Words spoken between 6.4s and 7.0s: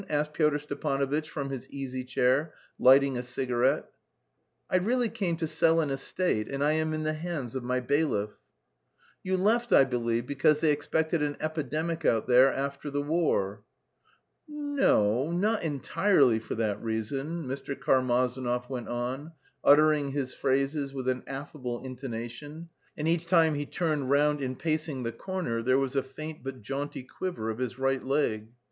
and I am